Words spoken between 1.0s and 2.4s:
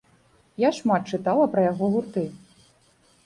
чытала пра яго гурты.